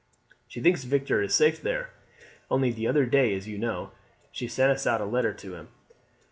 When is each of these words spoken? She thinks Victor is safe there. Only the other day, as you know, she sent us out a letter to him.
She 0.47 0.61
thinks 0.61 0.83
Victor 0.83 1.21
is 1.21 1.35
safe 1.35 1.61
there. 1.61 1.91
Only 2.49 2.71
the 2.71 2.87
other 2.87 3.05
day, 3.05 3.35
as 3.35 3.47
you 3.47 3.59
know, 3.59 3.91
she 4.31 4.47
sent 4.47 4.71
us 4.71 4.87
out 4.87 4.99
a 4.99 5.05
letter 5.05 5.31
to 5.31 5.53
him. 5.53 5.67